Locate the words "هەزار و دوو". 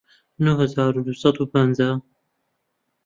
0.61-1.19